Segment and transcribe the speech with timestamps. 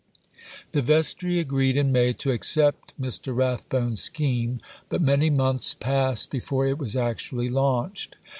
[0.71, 3.35] The Vestry agreed in May to accept Mr.
[3.35, 8.15] Rathbone's scheme, but many months passed before it was actually launched.